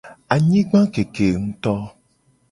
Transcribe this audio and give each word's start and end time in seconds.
Anyigba 0.33 0.81
keke 0.93 1.27
nguto. 1.41 1.75